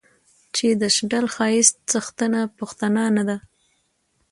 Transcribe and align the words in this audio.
چې 0.55 0.67
د 0.81 0.83
شډل 0.95 1.25
ښايست 1.35 1.75
څښتنه 1.91 2.41
پښتنه 2.57 3.03
نه 3.15 3.23
ده 3.29 3.37